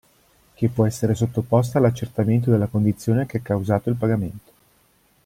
Che 0.55 0.67
può 0.69 0.87
essere 0.87 1.13
sottoposta 1.13 1.77
all'accertamento 1.77 2.49
della 2.49 2.65
condizione 2.65 3.27
che 3.27 3.37
ha 3.37 3.41
causato 3.41 3.91
il 3.91 3.97
pagamento. 3.97 4.51